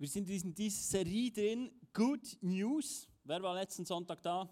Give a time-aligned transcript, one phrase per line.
[0.00, 3.06] Wir sind in dieser Serie drin, Good News.
[3.22, 4.48] Wer war letzten Sonntag da?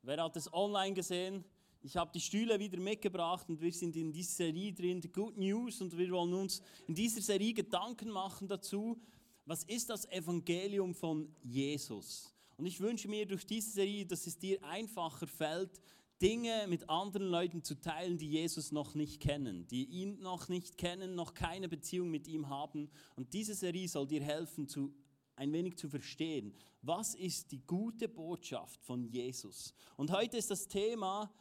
[0.00, 1.44] Wer hat es online gesehen?
[1.82, 5.82] Ich habe die Stühle wieder mitgebracht und wir sind in dieser Serie drin, Good News,
[5.82, 8.98] und wir wollen uns in dieser Serie Gedanken machen dazu,
[9.44, 12.34] was ist das Evangelium von Jesus?
[12.56, 15.82] Und ich wünsche mir durch diese Serie, dass es dir einfacher fällt,
[16.20, 20.76] Dinge mit anderen Leuten zu teilen, die Jesus noch nicht kennen, die ihn noch nicht
[20.76, 22.90] kennen, noch keine Beziehung mit ihm haben.
[23.16, 24.92] Und diese Serie soll dir helfen, zu,
[25.36, 29.74] ein wenig zu verstehen, was ist die gute Botschaft von Jesus.
[29.96, 31.32] Und heute ist das Thema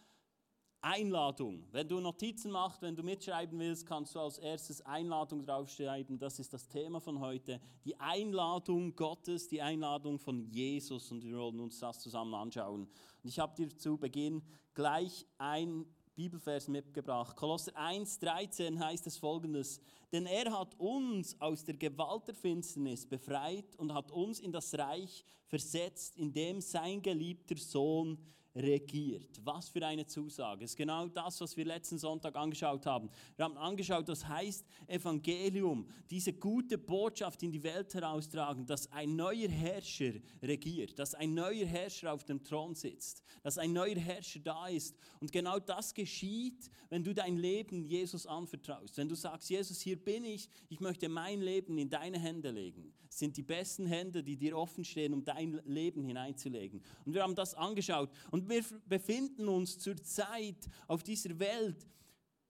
[0.81, 1.67] Einladung.
[1.71, 6.17] Wenn du Notizen machst, wenn du mitschreiben willst, kannst du als erstes Einladung draufschreiben.
[6.17, 7.59] Das ist das Thema von heute.
[7.83, 11.11] Die Einladung Gottes, die Einladung von Jesus.
[11.11, 12.83] Und wir wollen uns das zusammen anschauen.
[12.83, 14.41] Und ich habe dir zu Beginn
[14.79, 17.35] gleich ein Bibelvers mitgebracht.
[17.35, 19.81] Kolosser 1, 13 heißt es folgendes:
[20.13, 24.73] Denn er hat uns aus der Gewalt der Finsternis befreit und hat uns in das
[24.77, 28.17] Reich versetzt, in dem sein geliebter Sohn
[28.59, 29.39] regiert.
[29.43, 30.61] Was für eine Zusage.
[30.61, 33.09] Das ist genau das, was wir letzten Sonntag angeschaut haben.
[33.35, 39.15] Wir haben angeschaut, was heißt Evangelium, diese gute Botschaft in die Welt heraustragen, dass ein
[39.15, 44.39] neuer Herrscher regiert, dass ein neuer Herrscher auf dem Thron sitzt, dass ein neuer Herrscher
[44.39, 44.95] da ist.
[45.19, 48.97] Und genau das geschieht, wenn du dein Leben Jesus anvertraust.
[48.97, 52.93] Wenn du sagst, Jesus, hier bin ich, ich möchte mein Leben in deine Hände legen.
[53.09, 56.81] Es sind die besten Hände, die dir offen stehen, um dein Leben hineinzulegen.
[57.05, 58.09] Und wir haben das angeschaut.
[58.29, 61.87] Und wir befinden uns zurzeit auf dieser Welt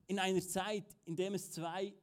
[0.07, 1.93] in einer Zeit, in der es zwei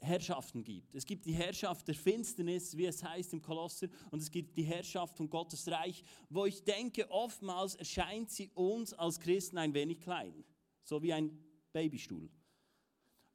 [0.00, 0.94] Herrschaften gibt.
[0.94, 4.62] Es gibt die Herrschaft der Finsternis, wie es heißt im Kolosser, und es gibt die
[4.62, 10.00] Herrschaft von Gottes Reich, wo ich denke, oftmals erscheint sie uns als Christen ein wenig
[10.00, 10.44] klein,
[10.84, 11.36] so wie ein
[11.72, 12.30] Babystuhl.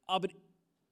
[0.06, 0.28] Aber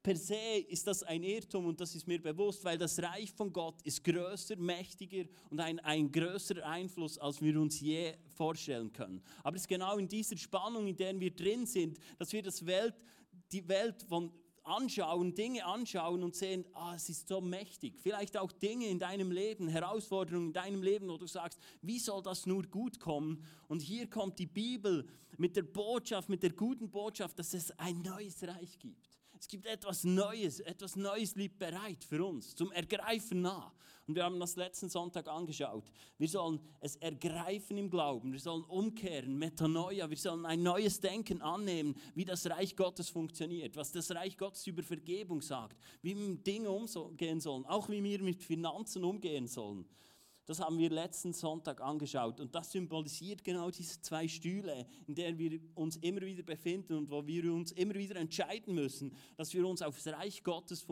[0.02, 3.52] per se ist das ein Irrtum und das ist mir bewusst, weil das Reich von
[3.52, 9.22] Gott ist größer, mächtiger und ein, ein größerer Einfluss, als wir uns je vorstellen können.
[9.44, 12.66] Aber es ist genau in dieser Spannung, in der wir drin sind, dass wir das
[12.66, 12.94] Welt,
[13.52, 14.32] die Welt von
[14.64, 17.98] anschauen, Dinge anschauen und sehen, ah, es ist so mächtig.
[18.00, 22.22] Vielleicht auch Dinge in deinem Leben, Herausforderungen in deinem Leben, wo du sagst, wie soll
[22.22, 23.44] das nur gut kommen?
[23.68, 25.06] Und hier kommt die Bibel
[25.36, 29.21] mit der Botschaft, mit der guten Botschaft, dass es ein neues Reich gibt.
[29.42, 33.72] Es gibt etwas Neues, etwas Neues liegt bereit für uns, zum Ergreifen nah.
[34.06, 35.90] Und wir haben das letzten Sonntag angeschaut.
[36.16, 41.42] Wir sollen es ergreifen im Glauben, wir sollen umkehren, Metanoia, wir sollen ein neues Denken
[41.42, 46.28] annehmen, wie das Reich Gottes funktioniert, was das Reich Gottes über Vergebung sagt, wie wir
[46.28, 49.84] mit Dingen umgehen sollen, auch wie wir mit Finanzen umgehen sollen.
[50.44, 55.38] Das haben wir letzten Sonntag angeschaut und das symbolisiert genau diese zwei Stühle, in denen
[55.38, 59.66] wir uns immer wieder befinden und wo wir uns immer wieder entscheiden müssen, dass wir
[59.66, 60.84] uns auf das Reich Gottes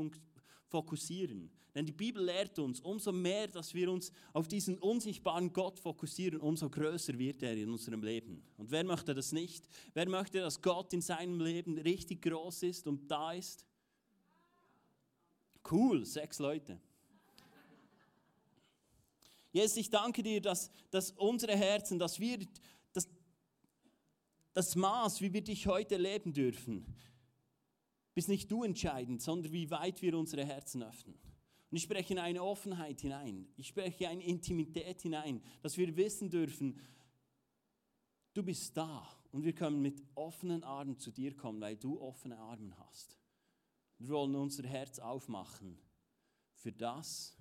[0.69, 1.51] fokussieren.
[1.75, 6.41] Denn die Bibel lehrt uns, umso mehr, dass wir uns auf diesen unsichtbaren Gott fokussieren,
[6.41, 8.43] umso größer wird er in unserem Leben.
[8.57, 9.69] Und wer möchte das nicht?
[9.95, 13.65] Wer möchte, dass Gott in seinem Leben richtig groß ist und da ist?
[15.71, 16.81] Cool, sechs Leute.
[19.53, 22.39] Jesus, ich danke dir, dass, dass unsere Herzen, dass wir
[22.93, 23.09] das,
[24.53, 26.87] das Maß, wie wir dich heute leben dürfen,
[28.15, 31.19] bist nicht du entscheidend, sondern wie weit wir unsere Herzen öffnen.
[31.71, 33.47] Und ich spreche in eine Offenheit hinein.
[33.57, 36.81] Ich spreche eine Intimität hinein, dass wir wissen dürfen,
[38.35, 42.39] du bist da und wir können mit offenen Armen zu dir kommen, weil du offene
[42.39, 43.17] Arme hast.
[43.99, 45.79] Wir wollen unser Herz aufmachen
[46.55, 47.37] für das,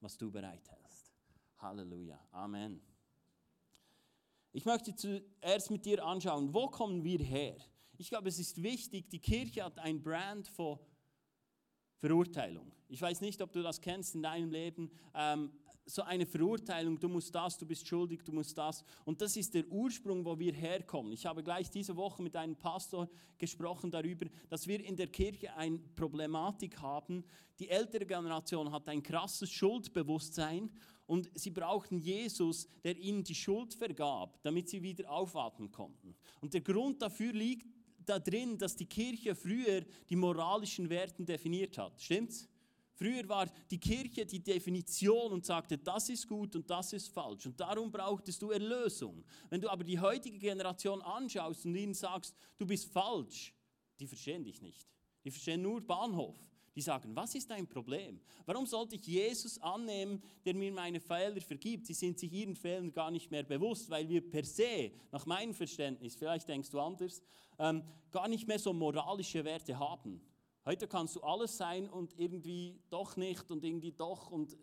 [0.00, 0.79] was du bereithältst.
[1.60, 2.18] Halleluja.
[2.32, 2.80] Amen.
[4.52, 7.56] Ich möchte zuerst mit dir anschauen, wo kommen wir her?
[7.98, 10.78] Ich glaube, es ist wichtig, die Kirche hat ein Brand von
[11.98, 12.72] Verurteilung.
[12.88, 14.90] Ich weiß nicht, ob du das kennst in deinem Leben.
[15.14, 15.52] Ähm,
[15.84, 18.84] so eine Verurteilung, du musst das, du bist schuldig, du musst das.
[19.04, 21.12] Und das ist der Ursprung, wo wir herkommen.
[21.12, 25.54] Ich habe gleich diese Woche mit einem Pastor gesprochen darüber, dass wir in der Kirche
[25.54, 27.24] eine Problematik haben.
[27.58, 30.70] Die ältere Generation hat ein krasses Schuldbewusstsein
[31.10, 36.14] und sie brauchten Jesus, der ihnen die Schuld vergab, damit sie wieder aufatmen konnten.
[36.40, 37.66] Und der Grund dafür liegt
[38.06, 42.00] da drin, dass die Kirche früher die moralischen Werte definiert hat.
[42.00, 42.48] Stimmt's?
[42.94, 47.44] Früher war die Kirche die Definition und sagte, das ist gut und das ist falsch.
[47.44, 49.24] Und darum brauchtest du Erlösung.
[49.48, 53.52] Wenn du aber die heutige Generation anschaust und ihnen sagst, du bist falsch,
[53.98, 54.86] die verstehen dich nicht.
[55.24, 56.36] Die verstehen nur Bahnhof.
[56.80, 58.18] Die sagen, was ist dein Problem?
[58.46, 61.84] Warum sollte ich Jesus annehmen, der mir meine Fehler vergibt?
[61.84, 65.52] Sie sind sich ihren Fehlern gar nicht mehr bewusst, weil wir per se, nach meinem
[65.52, 67.20] Verständnis, vielleicht denkst du anders,
[67.58, 70.22] ähm, gar nicht mehr so moralische Werte haben.
[70.64, 74.56] Heute kannst du alles sein und irgendwie doch nicht und irgendwie doch und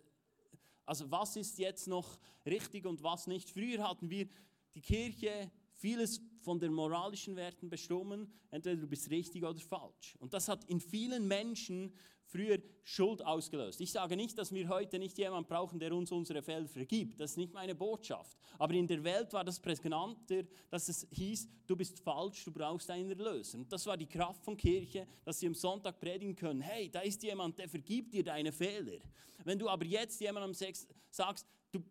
[0.87, 2.17] also was ist jetzt noch
[2.47, 3.47] richtig und was nicht?
[3.47, 4.27] Früher hatten wir
[4.73, 10.15] die Kirche vieles von den moralischen Werten bestimmen, entweder du bist richtig oder falsch.
[10.19, 11.93] Und das hat in vielen Menschen
[12.27, 13.79] früher Schuld ausgelöst.
[13.81, 17.19] Ich sage nicht, dass wir heute nicht jemanden brauchen, der uns unsere Fehler vergibt.
[17.19, 18.37] Das ist nicht meine Botschaft.
[18.59, 22.89] Aber in der Welt war das prägnanter, dass es hieß, du bist falsch, du brauchst
[22.91, 23.57] einen Erlöser.
[23.57, 26.61] Und das war die Kraft von Kirche, dass sie am Sonntag predigen können.
[26.61, 28.99] Hey, da ist jemand, der vergibt dir deine Fehler.
[29.43, 31.81] Wenn du aber jetzt jemandem sagst, du,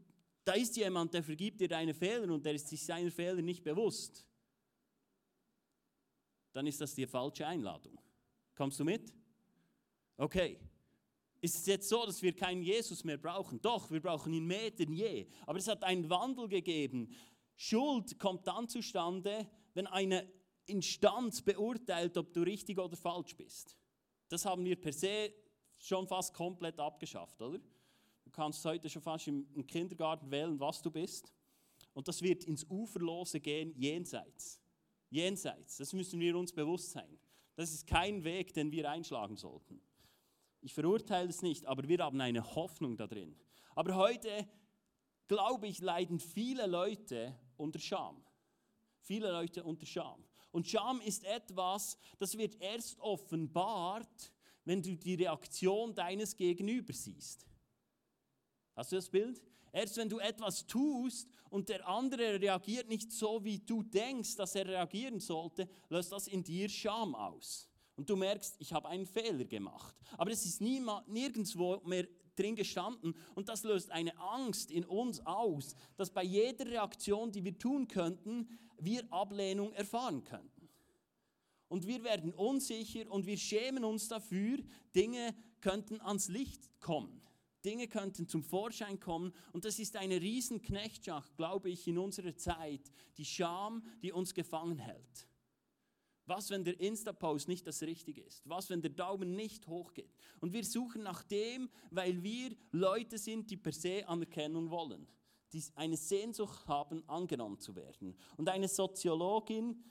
[0.47, 3.65] da ist jemand, der vergibt dir deine Fehler und der ist sich seiner Fehler nicht
[3.65, 4.25] bewusst,
[6.53, 7.99] dann ist das die falsche Einladung.
[8.55, 9.13] Kommst du mit?
[10.17, 10.59] Okay.
[11.41, 13.61] Ist es jetzt so, dass wir keinen Jesus mehr brauchen?
[13.61, 15.27] Doch, wir brauchen ihn mehr denn je.
[15.47, 17.13] Aber es hat einen Wandel gegeben.
[17.57, 20.31] Schuld kommt dann zustande, wenn eine
[20.67, 23.77] Instanz beurteilt, ob du richtig oder falsch bist.
[24.29, 25.33] Das haben wir per se
[25.79, 27.61] schon fast komplett abgeschafft, oder?
[28.37, 31.33] Kannst heute schon fast im Kindergarten wählen, was du bist.
[31.95, 34.61] Und das wird ins Uferlose gehen, jenseits.
[35.09, 35.79] Jenseits.
[35.79, 37.19] Das müssen wir uns bewusst sein.
[37.55, 39.81] Das ist kein Weg, den wir einschlagen sollten.
[40.61, 43.35] Ich verurteile es nicht, aber wir haben eine Hoffnung da drin.
[43.75, 44.47] Aber heute,
[45.29, 48.23] glaube ich, leiden viele Leute unter Scham.
[49.01, 50.23] Viele Leute unter Scham.
[50.51, 54.31] Und Scham ist etwas, das wird erst offenbart,
[54.67, 57.47] wenn du die Reaktion deines Gegenüber siehst.
[58.77, 59.43] Hast du das Bild?
[59.73, 64.55] Erst wenn du etwas tust und der andere reagiert nicht so, wie du denkst, dass
[64.55, 69.07] er reagieren sollte, löst das in dir Scham aus und du merkst, ich habe einen
[69.07, 69.97] Fehler gemacht.
[70.19, 72.07] Aber es ist niemand, nirgendwo mehr
[72.37, 77.45] drin gestanden und das löst eine Angst in uns aus, dass bei jeder Reaktion, die
[77.45, 78.49] wir tun könnten,
[78.79, 80.69] wir Ablehnung erfahren könnten.
[81.69, 84.59] Und wir werden unsicher und wir schämen uns dafür,
[84.95, 87.26] Dinge könnten ans Licht kommen.
[87.67, 92.37] Dinge könnten zum Vorschein kommen und das ist eine riesen Knechtschaft, glaube ich, in unserer
[92.37, 95.29] Zeit, die Scham, die uns gefangen hält.
[96.27, 98.49] Was, wenn der Insta-Post nicht das Richtige ist?
[98.49, 100.17] Was, wenn der Daumen nicht hochgeht?
[100.41, 105.07] Und wir suchen nach dem, weil wir Leute sind, die per se Anerkennung wollen,
[105.53, 108.17] die eine Sehnsucht haben, angenommen zu werden.
[108.37, 109.85] Und eine Soziologin,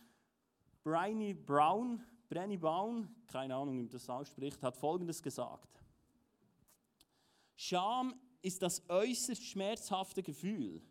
[0.84, 5.85] Bryony Brown, Brenny Brown, keine Ahnung, wie man das ausspricht, hat Folgendes gesagt.
[7.56, 10.82] Scham ist das äußerst schmerzhafte Gefühl,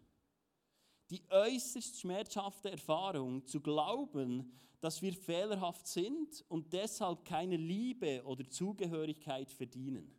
[1.11, 8.49] die äußerst schmerzhafte Erfahrung, zu glauben, dass wir fehlerhaft sind und deshalb keine Liebe oder
[8.49, 10.15] Zugehörigkeit verdienen.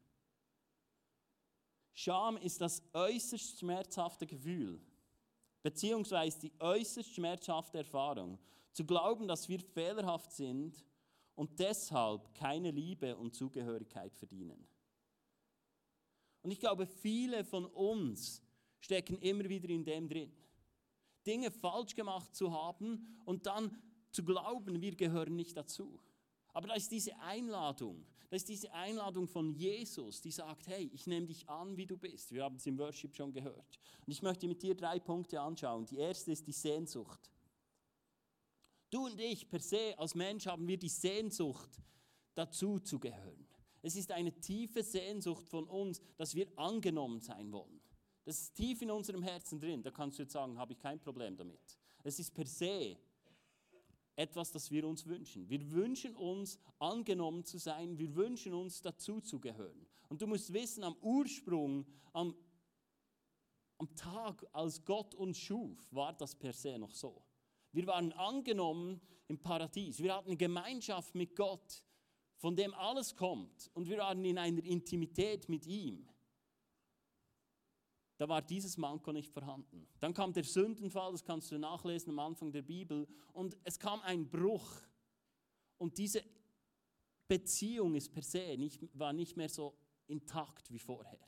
[1.93, 4.81] Scham ist das äußerst schmerzhafte Gefühl,
[5.63, 8.37] beziehungsweise die äußerst schmerzhafte Erfahrung,
[8.71, 10.85] zu glauben, dass wir fehlerhaft sind
[11.35, 14.67] und deshalb keine Liebe und Zugehörigkeit verdienen.
[16.45, 18.39] Und ich glaube, viele von uns
[18.79, 20.31] stecken immer wieder in dem drin.
[21.25, 23.75] Dinge falsch gemacht zu haben und dann
[24.11, 25.99] zu glauben, wir gehören nicht dazu.
[26.53, 31.07] Aber da ist diese Einladung, da ist diese Einladung von Jesus, die sagt, hey, ich
[31.07, 32.31] nehme dich an, wie du bist.
[32.31, 33.79] Wir haben es im Worship schon gehört.
[34.05, 35.87] Und ich möchte mit dir drei Punkte anschauen.
[35.87, 37.31] Die erste ist die Sehnsucht.
[38.91, 41.71] Du und ich per se als Mensch haben wir die Sehnsucht,
[42.35, 43.47] dazu zu gehören.
[43.85, 47.79] Es ist eine tiefe Sehnsucht von uns, dass wir angenommen sein wollen.
[48.23, 49.83] Das ist tief in unserem Herzen drin.
[49.83, 51.77] Da kannst du jetzt sagen, habe ich kein Problem damit.
[52.03, 52.97] Es ist per se
[54.15, 55.47] etwas, das wir uns wünschen.
[55.47, 57.95] Wir wünschen uns, angenommen zu sein.
[57.99, 59.85] Wir wünschen uns, dazu zu gehören.
[60.09, 62.35] Und du musst wissen, am Ursprung, am,
[63.77, 67.21] am Tag, als Gott uns schuf, war das per se noch so.
[67.71, 69.99] Wir waren angenommen im Paradies.
[69.99, 71.83] Wir hatten Gemeinschaft mit Gott,
[72.37, 73.69] von dem alles kommt.
[73.73, 76.07] Und wir waren in einer Intimität mit ihm
[78.17, 79.87] da war dieses Manko nicht vorhanden.
[79.99, 84.01] Dann kam der Sündenfall, das kannst du nachlesen am Anfang der Bibel, und es kam
[84.01, 84.81] ein Bruch.
[85.77, 86.23] Und diese
[87.27, 89.77] Beziehung ist per se nicht, war nicht mehr so
[90.07, 91.19] intakt wie vorher,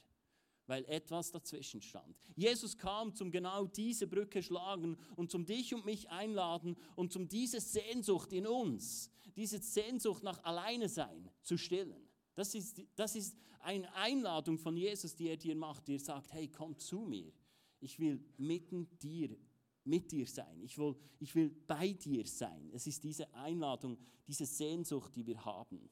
[0.68, 2.16] weil etwas dazwischen stand.
[2.36, 7.28] Jesus kam zum genau diese Brücke schlagen und zum dich und mich einladen und zum
[7.28, 12.08] diese Sehnsucht in uns, diese Sehnsucht nach Alleine sein zu stillen.
[12.36, 16.32] Das ist, das ist eine Einladung von Jesus, die er dir macht, die er sagt,
[16.34, 17.32] hey, komm zu mir.
[17.80, 19.36] Ich will mitten dir,
[19.84, 20.62] mit dir sein.
[20.62, 22.70] Ich will, ich will bei dir sein.
[22.74, 23.98] Es ist diese Einladung,
[24.28, 25.90] diese Sehnsucht, die wir haben.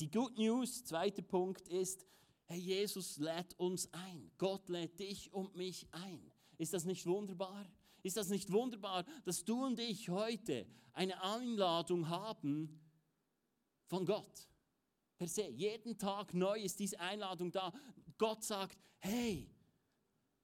[0.00, 2.06] Die Good News, zweiter Punkt ist,
[2.48, 4.30] hey, Jesus lädt uns ein.
[4.38, 6.32] Gott lädt dich und mich ein.
[6.56, 7.70] Ist das nicht wunderbar?
[8.02, 12.80] Ist das nicht wunderbar, dass du und ich heute eine Einladung haben
[13.86, 14.48] von Gott?
[15.18, 17.72] Per se, jeden Tag neu ist diese Einladung da.
[18.16, 19.50] Gott sagt, hey,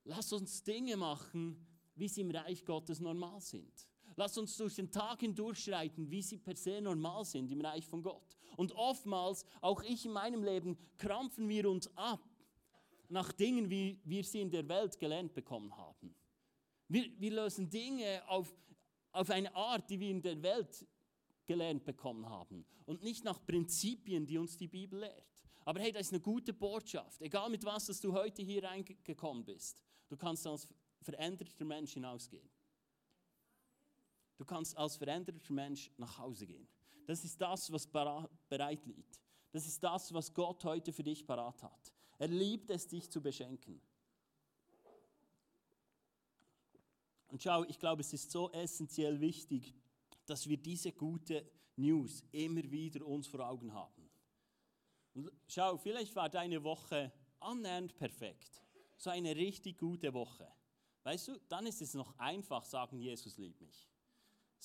[0.04, 3.88] lass uns Dinge machen, wie sie im Reich Gottes normal sind.
[4.16, 8.02] Lass uns durch den Tag hindurchschreiten, wie sie per se normal sind im Reich von
[8.02, 8.36] Gott.
[8.56, 12.20] Und oftmals, auch ich in meinem Leben, krampfen wir uns ab
[13.08, 16.14] nach Dingen, wie wir sie in der Welt gelernt bekommen haben.
[16.88, 18.54] Wir, wir lösen Dinge auf,
[19.12, 20.86] auf eine Art, die wir in der Welt
[21.46, 25.34] gelernt bekommen haben und nicht nach Prinzipien, die uns die Bibel lehrt.
[25.64, 27.20] Aber hey, das ist eine gute Botschaft.
[27.22, 30.68] Egal mit was dass du heute hier reingekommen bist, du kannst als
[31.00, 32.48] veränderter Mensch hinausgehen.
[34.36, 36.66] Du kannst als veränderter Mensch nach Hause gehen.
[37.06, 39.20] Das ist das, was bereit liegt.
[39.52, 41.92] Das ist das, was Gott heute für dich parat hat.
[42.18, 43.80] Er liebt es, dich zu beschenken.
[47.28, 49.74] Und schau, ich glaube, es ist so essentiell wichtig,
[50.26, 51.44] dass wir diese gute
[51.76, 54.08] News immer wieder uns vor Augen haben.
[55.14, 58.62] Und schau, vielleicht war deine Woche annähernd perfekt.
[58.96, 60.48] So eine richtig gute Woche.
[61.02, 63.88] Weißt du, dann ist es noch einfach, sagen, Jesus liebt mich.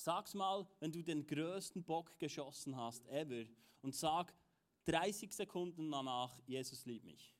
[0.02, 3.44] Sag's mal, wenn du den größten Bock geschossen hast ever
[3.82, 4.34] und sag
[4.86, 7.34] 30 Sekunden danach, Jesus liebt mich.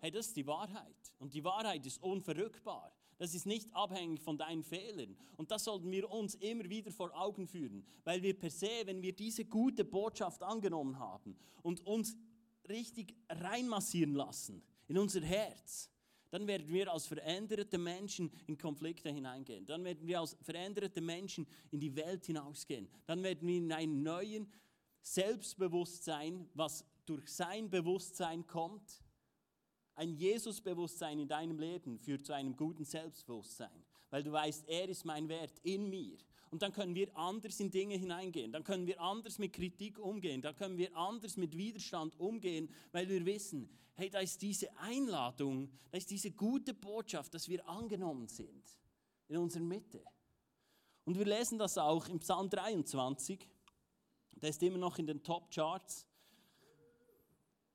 [0.00, 1.12] Hey, das ist die Wahrheit.
[1.20, 2.92] Und die Wahrheit ist unverrückbar.
[3.18, 5.16] Das ist nicht abhängig von deinen Fehlern.
[5.36, 7.86] Und das sollten wir uns immer wieder vor Augen führen.
[8.02, 12.16] Weil wir per se, wenn wir diese gute Botschaft angenommen haben und uns
[12.68, 15.88] richtig reinmassieren lassen in unser Herz,
[16.32, 19.66] dann werden wir als veränderte Menschen in Konflikte hineingehen.
[19.66, 22.88] Dann werden wir als veränderte Menschen in die Welt hinausgehen.
[23.04, 24.50] Dann werden wir in einen neuen
[25.02, 29.02] Selbstbewusstsein, was durch sein Bewusstsein kommt,
[29.94, 35.04] ein Jesus-Bewusstsein in deinem Leben führt zu einem guten Selbstbewusstsein, weil du weißt, er ist
[35.04, 36.16] mein Wert in mir.
[36.52, 40.42] Und dann können wir anders in Dinge hineingehen, dann können wir anders mit Kritik umgehen,
[40.42, 45.72] dann können wir anders mit Widerstand umgehen, weil wir wissen, hey, da ist diese Einladung,
[45.90, 48.62] da ist diese gute Botschaft, dass wir angenommen sind
[49.28, 50.04] in unserer Mitte.
[51.06, 53.48] Und wir lesen das auch im Psalm 23,
[54.32, 56.06] der ist immer noch in den Top Charts.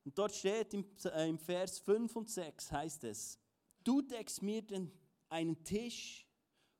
[0.05, 3.39] Und dort steht im, äh, Vers 5 und 6 heißt es,
[3.83, 4.91] du deckst mir den,
[5.29, 6.27] einen Tisch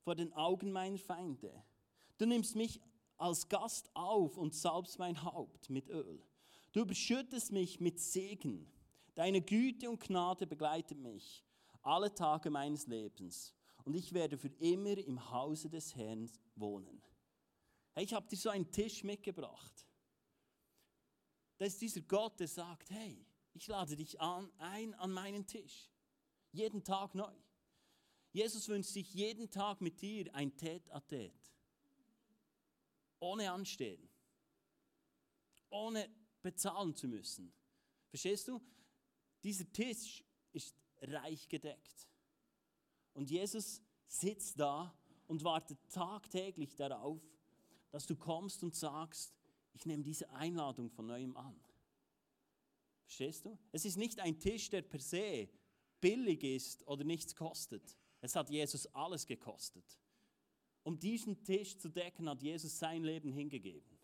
[0.03, 1.63] vor den Augen meiner Feinde.
[2.17, 2.81] Du nimmst mich
[3.17, 6.23] als Gast auf und salbst mein Haupt mit Öl.
[6.71, 8.67] Du überschüttest mich mit Segen.
[9.15, 11.43] Deine Güte und Gnade begleitet mich
[11.87, 13.53] alle Tage meines Lebens.
[13.85, 17.01] Und ich werde für immer im Hause des Herrn wohnen.
[17.93, 19.87] Hey, ich habe dir so einen Tisch mitgebracht.
[21.57, 25.89] Das ist dieser Gott, der sagt, hey, ich lade dich an, ein an meinen Tisch.
[26.51, 27.33] Jeden Tag neu.
[28.31, 31.33] Jesus wünscht sich jeden Tag mit dir ein Tät a Tät.
[33.19, 34.09] Ohne Anstehen.
[35.69, 36.09] Ohne
[36.41, 37.53] bezahlen zu müssen.
[38.09, 38.61] Verstehst du?
[39.43, 42.07] Dieser Tisch ist reich gedeckt.
[43.13, 44.93] Und Jesus sitzt da
[45.27, 47.21] und wartet tagtäglich darauf,
[47.91, 49.33] dass du kommst und sagst,
[49.73, 51.59] ich nehme diese Einladung von neuem an.
[53.05, 53.57] Verstehst du?
[53.71, 55.49] Es ist nicht ein Tisch, der per se
[56.01, 57.97] billig ist oder nichts kostet.
[58.21, 59.97] Es hat Jesus alles gekostet.
[60.87, 63.99] Um diesen Tisch zu decken, hat Jesus sein Leben hingegeben.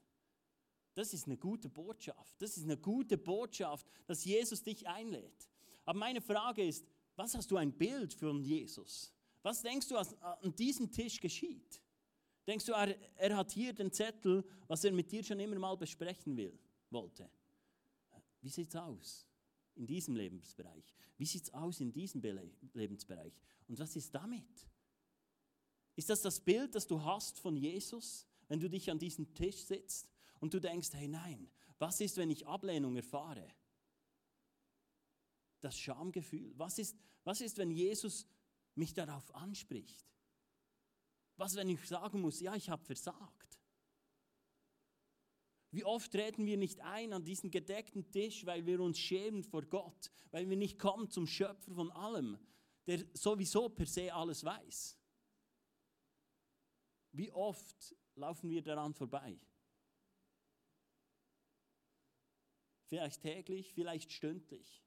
[0.94, 2.42] Das ist eine gute Botschaft.
[2.42, 5.50] Das ist eine gute Botschaft, dass Jesus dich einlädt.
[5.86, 6.86] Aber meine Frage ist,
[7.16, 9.14] was hast du ein Bild von Jesus?
[9.44, 11.82] Was denkst du, was an diesem Tisch geschieht?
[12.46, 15.78] Denkst du, er, er hat hier den Zettel, was er mit dir schon immer mal
[15.78, 16.60] besprechen will,
[16.90, 17.30] wollte?
[18.42, 19.26] Wie sieht es aus
[19.76, 20.94] in diesem Lebensbereich?
[21.16, 22.22] Wie sieht es aus in diesem
[22.74, 23.40] Lebensbereich?
[23.70, 24.68] Und was ist damit?
[25.96, 29.64] Ist das das Bild, das du hast von Jesus, wenn du dich an diesem Tisch
[29.64, 30.10] sitzt
[30.40, 33.48] und du denkst, hey nein, was ist, wenn ich Ablehnung erfahre?
[35.62, 36.54] Das Schamgefühl.
[36.58, 38.28] Was ist, was ist, wenn Jesus
[38.76, 40.06] mich darauf anspricht?
[41.38, 43.60] Was, wenn ich sagen muss, ja, ich habe versagt?
[45.72, 49.64] Wie oft treten wir nicht ein an diesen gedeckten Tisch, weil wir uns schämen vor
[49.64, 52.38] Gott, weil wir nicht kommen zum Schöpfer von allem,
[52.86, 55.00] der sowieso per se alles weiß?
[57.14, 59.40] Wie oft laufen wir daran vorbei?
[62.86, 64.84] Vielleicht täglich, vielleicht stündlich.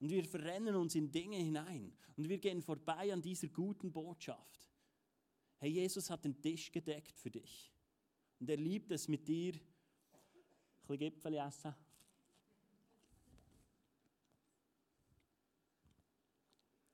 [0.00, 4.70] Und wir verrennen uns in Dinge hinein und wir gehen vorbei an dieser guten Botschaft.
[5.58, 7.70] Hey, Jesus hat den Tisch gedeckt für dich.
[8.38, 9.60] Und er liebt es mit dir, ein
[10.86, 11.74] bisschen Gipfel essen.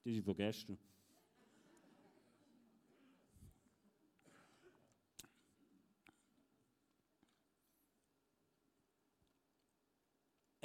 [0.05, 0.79] Die sind von gestern.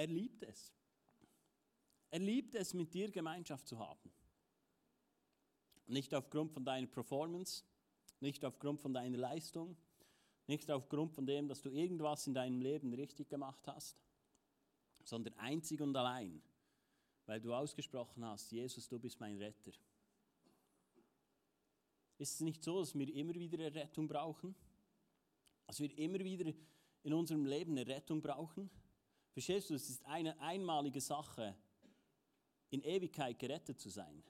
[0.01, 0.73] Er liebt es.
[2.09, 4.11] Er liebt es, mit dir Gemeinschaft zu haben.
[5.85, 7.63] Nicht aufgrund von deiner Performance,
[8.19, 9.77] nicht aufgrund von deiner Leistung,
[10.47, 13.95] nicht aufgrund von dem, dass du irgendwas in deinem Leben richtig gemacht hast,
[15.03, 16.41] sondern einzig und allein,
[17.27, 19.71] weil du ausgesprochen hast, Jesus, du bist mein Retter.
[22.17, 24.55] Ist es nicht so, dass wir immer wieder eine Rettung brauchen?
[25.67, 26.51] Dass wir immer wieder
[27.03, 28.69] in unserem Leben eine Rettung brauchen?
[29.31, 31.55] Verstehst du, es ist eine einmalige Sache,
[32.69, 34.23] in Ewigkeit gerettet zu sein.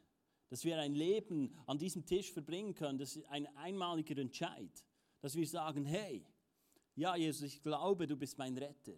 [0.49, 4.83] Dass wir ein Leben an diesem Tisch verbringen können, das ist ein einmaliger Entscheid.
[5.21, 6.25] Dass wir sagen, hey,
[6.95, 8.97] ja Jesus, ich glaube, du bist mein Retter.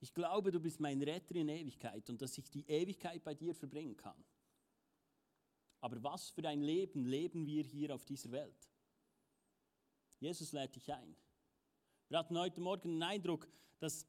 [0.00, 3.54] Ich glaube, du bist mein Retter in Ewigkeit und dass ich die Ewigkeit bei dir
[3.54, 4.22] verbringen kann.
[5.80, 8.70] Aber was für ein Leben leben wir hier auf dieser Welt?
[10.18, 11.14] Jesus lädt dich ein.
[12.08, 14.06] Wir hatten heute Morgen den Eindruck, dass,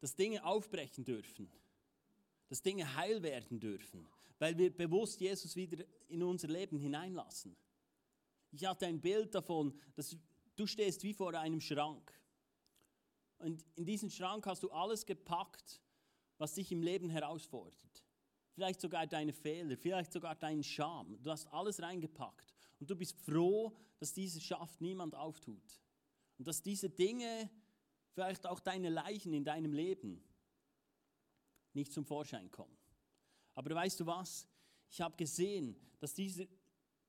[0.00, 1.50] dass Dinge aufbrechen dürfen
[2.50, 4.06] dass Dinge heil werden dürfen,
[4.40, 7.56] weil wir bewusst Jesus wieder in unser Leben hineinlassen.
[8.50, 10.16] Ich hatte ein Bild davon, dass
[10.56, 12.12] du stehst wie vor einem Schrank.
[13.38, 15.80] Und in diesen Schrank hast du alles gepackt,
[16.38, 18.04] was dich im Leben herausfordert.
[18.54, 21.22] Vielleicht sogar deine Fehler, vielleicht sogar deinen Scham.
[21.22, 22.52] Du hast alles reingepackt.
[22.80, 25.80] Und du bist froh, dass dieser Schaft niemand auftut.
[26.36, 27.48] Und dass diese Dinge,
[28.20, 30.22] vielleicht auch deine Leichen in deinem Leben,
[31.72, 32.76] nicht zum Vorschein kommen.
[33.54, 34.46] Aber weißt du was?
[34.90, 36.44] Ich habe gesehen, dass dieser,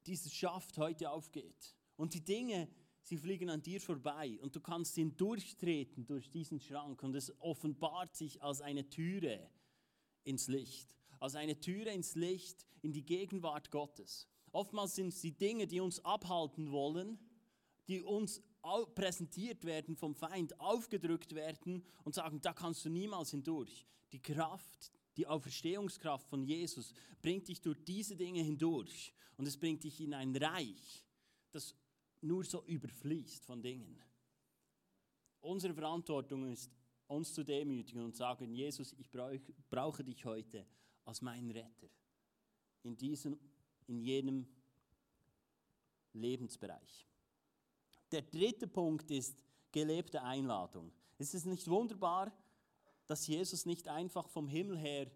[0.05, 1.75] dieses Schaft heute aufgeht.
[1.97, 2.69] Und die Dinge,
[3.01, 7.37] sie fliegen an dir vorbei und du kannst ihn durchtreten durch diesen Schrank und es
[7.41, 9.51] offenbart sich als eine Türe
[10.23, 10.95] ins Licht.
[11.19, 14.29] Als eine Türe ins Licht, in die Gegenwart Gottes.
[14.53, 17.19] Oftmals sind es die Dinge, die uns abhalten wollen,
[17.87, 18.41] die uns
[18.95, 23.85] präsentiert werden vom Feind, aufgedrückt werden und sagen, da kannst du niemals hindurch.
[24.11, 29.83] Die Kraft, die Auferstehungskraft von Jesus bringt dich durch diese Dinge hindurch und es bringt
[29.83, 31.05] dich in ein Reich,
[31.51, 31.75] das
[32.21, 33.99] nur so überfließt von Dingen.
[35.39, 36.71] Unsere Verantwortung ist,
[37.07, 39.09] uns zu demütigen und sagen, Jesus, ich
[39.69, 40.65] brauche dich heute
[41.03, 41.89] als meinen Retter
[42.83, 43.37] in diesem,
[43.87, 44.47] in jenem
[46.13, 47.10] Lebensbereich.
[48.11, 50.91] Der dritte Punkt ist gelebte Einladung.
[51.17, 52.31] Es ist nicht wunderbar,
[53.07, 55.09] dass Jesus nicht einfach vom Himmel her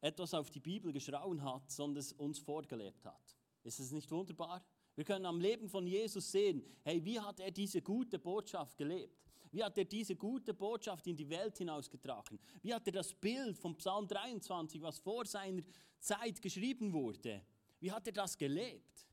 [0.00, 3.36] etwas auf die Bibel geschrauen hat, sondern es uns vorgelebt hat.
[3.64, 4.64] Ist es nicht wunderbar?
[4.94, 9.30] Wir können am Leben von Jesus sehen, hey, wie hat er diese gute Botschaft gelebt?
[9.50, 12.38] Wie hat er diese gute Botschaft in die Welt hinausgetragen?
[12.62, 15.62] Wie hat er das Bild vom Psalm 23, was vor seiner
[15.98, 17.42] Zeit geschrieben wurde,
[17.80, 19.06] wie hat er das gelebt?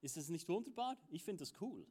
[0.00, 0.96] Ist es nicht wunderbar?
[1.10, 1.86] Ich finde das cool.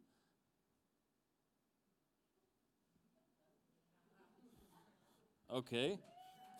[5.47, 5.97] Okay.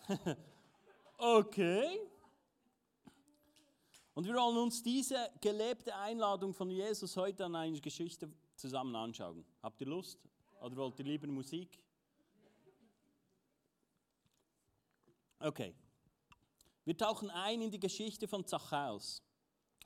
[1.18, 2.00] okay.
[4.14, 9.44] Und wir wollen uns diese gelebte Einladung von Jesus heute an eine Geschichte zusammen anschauen.
[9.62, 10.18] Habt ihr Lust?
[10.60, 11.78] Oder wollt ihr lieber Musik?
[15.38, 15.74] Okay.
[16.84, 19.22] Wir tauchen ein in die Geschichte von Zachäus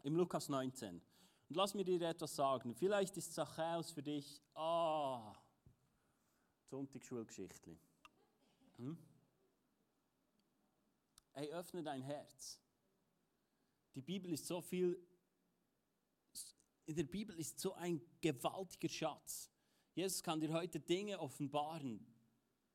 [0.03, 1.03] im Lukas 19.
[1.49, 2.75] Und lass mir dir etwas sagen.
[2.75, 5.37] Vielleicht ist Zachäus für dich, ah, oh,
[6.71, 7.77] Sonntagsschulgeschichte.
[8.83, 8.99] Hm?
[11.35, 12.61] Ey, öffne dein Herz.
[13.95, 15.01] Die Bibel ist so viel,
[16.87, 19.51] in der Bibel ist so ein gewaltiger Schatz.
[19.95, 22.05] Jesus kann dir heute Dinge offenbaren,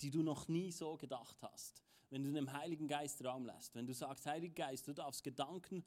[0.02, 1.84] die du noch nie so gedacht hast.
[2.10, 5.84] Wenn du dem Heiligen Geist Raum lässt, wenn du sagst, Heiliger Geist, du darfst Gedanken,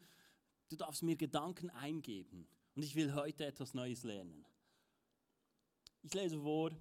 [0.69, 4.45] du darfst mir Gedanken eingeben und ich will heute etwas Neues lernen.
[6.03, 6.73] Ich lese vor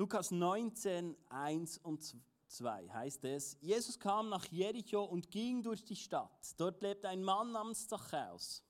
[0.00, 5.94] Lukas 19, 1 und 2 heißt es, Jesus kam nach Jericho und ging durch die
[5.94, 6.54] Stadt.
[6.56, 8.64] Dort lebt ein Mann namens Zachäus.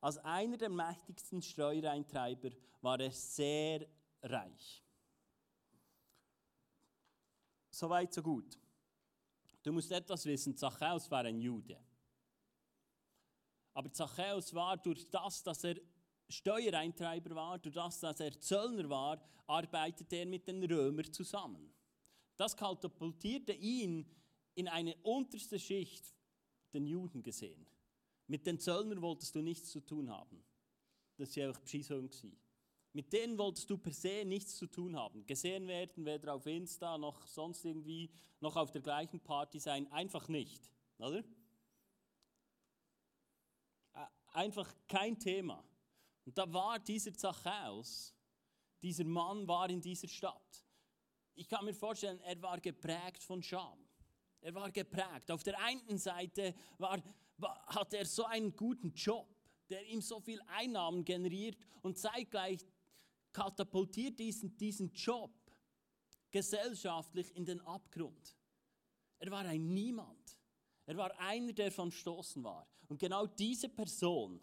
[0.00, 2.50] Als einer der mächtigsten Steuereintreiber
[2.80, 3.86] war er sehr
[4.24, 4.82] reich.
[7.70, 8.58] Soweit, so gut.
[9.62, 11.78] Du musst etwas wissen, Zachäus war ein Jude.
[13.72, 15.76] Aber Zachäus war durch das, dass er
[16.28, 21.72] Steuereintreiber war, durch das, dass er Zöllner war, arbeitete er mit den Römern zusammen.
[22.36, 24.06] Das katapultierte ihn
[24.54, 26.14] in eine unterste Schicht
[26.72, 27.66] den Juden gesehen.
[28.26, 30.42] Mit den Zöllnern wolltest du nichts zu tun haben.
[31.16, 32.10] Das war einfach Beschissung.
[32.92, 35.24] Mit denen wolltest du per se nichts zu tun haben.
[35.26, 38.10] Gesehen werden, weder auf Insta noch sonst irgendwie,
[38.40, 39.90] noch auf der gleichen Party sein.
[39.92, 40.70] Einfach nicht.
[40.98, 41.22] Oder?
[44.32, 45.62] Einfach kein Thema.
[46.26, 48.12] Und da war dieser Zachäus,
[48.82, 50.64] dieser Mann war in dieser Stadt.
[51.34, 53.78] ich kann mir vorstellen, er war geprägt von Scham.
[54.40, 55.30] Er war geprägt.
[55.30, 57.02] Auf der einen Seite war,
[57.36, 59.28] war, hat er so einen guten Job,
[59.68, 62.64] der ihm so viel Einnahmen generiert und zeitgleich
[63.32, 65.32] katapultiert diesen, diesen Job
[66.30, 68.36] gesellschaftlich in den Abgrund.
[69.18, 70.38] Er war ein Niemand.
[70.86, 72.66] Er war einer, der von Stoßen war.
[72.88, 74.40] Und genau diese Person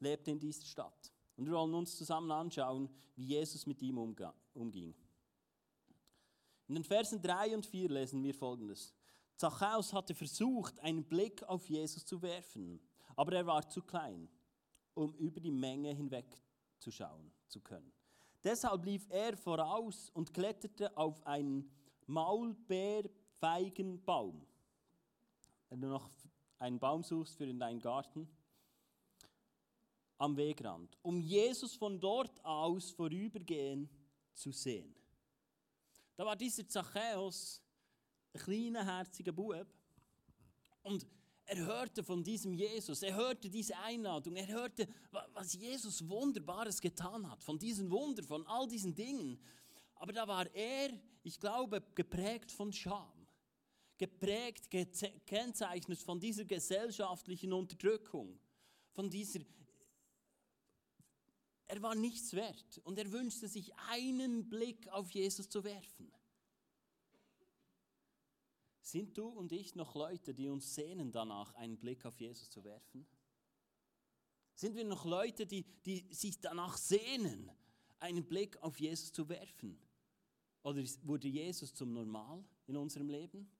[0.00, 1.12] lebt in dieser Stadt.
[1.36, 4.94] Und wir wollen uns zusammen anschauen, wie Jesus mit ihm umging.
[6.66, 8.94] In den Versen 3 und 4 lesen wir folgendes.
[9.36, 12.80] Zachäus hatte versucht, einen Blick auf Jesus zu werfen,
[13.14, 14.28] aber er war zu klein,
[14.94, 17.92] um über die Menge hinwegzuschauen zu können.
[18.42, 21.70] Deshalb lief er voraus und kletterte auf einen
[22.06, 24.46] Maulbeerfeigenbaum.
[25.68, 26.08] Wenn du noch
[26.58, 28.28] einen Baum suchst für in deinen Garten,
[30.18, 33.88] am Wegrand, um Jesus von dort aus vorübergehen
[34.34, 34.94] zu sehen.
[36.16, 37.62] Da war dieser Zachäus,
[38.34, 39.66] ein kleiner, herziger Bub,
[40.82, 41.06] und
[41.44, 44.86] er hörte von diesem Jesus, er hörte diese Einladung, er hörte,
[45.32, 49.40] was Jesus Wunderbares getan hat, von diesen Wundern, von all diesen Dingen.
[49.94, 50.90] Aber da war er,
[51.22, 53.26] ich glaube, geprägt von Scham,
[53.96, 58.38] geprägt, gekennzeichnet von dieser gesellschaftlichen Unterdrückung,
[58.92, 59.40] von dieser
[61.68, 66.10] er war nichts wert und er wünschte sich einen Blick auf Jesus zu werfen.
[68.80, 72.64] Sind du und ich noch Leute, die uns sehnen danach, einen Blick auf Jesus zu
[72.64, 73.06] werfen?
[74.54, 77.50] Sind wir noch Leute, die, die sich danach sehnen,
[78.00, 79.78] einen Blick auf Jesus zu werfen?
[80.62, 83.50] Oder wurde Jesus zum Normal in unserem Leben?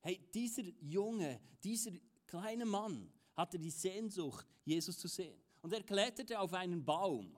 [0.00, 1.90] Hey, dieser Junge, dieser
[2.24, 5.41] kleine Mann hatte die Sehnsucht, Jesus zu sehen.
[5.62, 7.36] Und er kletterte auf einen Baum,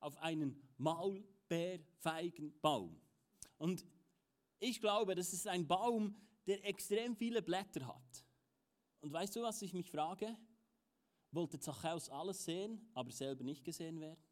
[0.00, 2.98] auf einen Maulbeerfeigenbaum.
[3.58, 3.84] Und
[4.58, 8.24] ich glaube, das ist ein Baum, der extrem viele Blätter hat.
[9.00, 10.36] Und weißt du, was ich mich frage?
[11.32, 14.22] Wollte Zachäus alles sehen, aber selber nicht gesehen werden?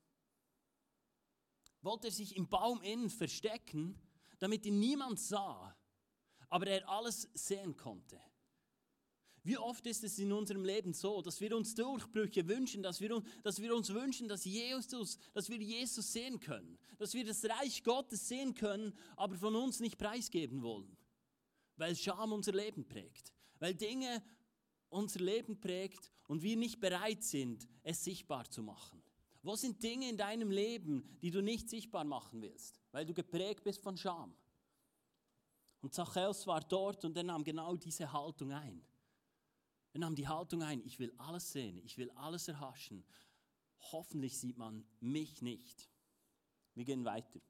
[1.83, 4.01] Wollte er sich im Baum innen verstecken,
[4.39, 5.77] damit ihn niemand sah,
[6.49, 8.19] aber er alles sehen konnte?
[9.45, 13.23] Wie oft ist es in unserem Leben so, dass wir uns Durchbrüche wünschen, dass wir,
[13.43, 17.85] dass wir uns wünschen, dass, Jesus, dass wir Jesus sehen können, dass wir das Reich
[17.85, 20.97] Gottes sehen können, aber von uns nicht preisgeben wollen,
[21.77, 24.23] weil Scham unser Leben prägt, weil Dinge
[24.89, 29.03] unser Leben prägt und wir nicht bereit sind, es sichtbar zu machen.
[29.43, 33.63] Wo sind Dinge in deinem Leben, die du nicht sichtbar machen willst, weil du geprägt
[33.63, 34.35] bist von Scham?
[35.83, 38.83] Und Zachäus war dort und er nahm genau diese Haltung ein.
[39.95, 43.05] Er nahm die Haltung ein, ich will alles sehen, ich will alles erhaschen.
[43.93, 45.89] Hoffentlich sieht man mich nicht.
[46.75, 47.41] Wir gehen weiter.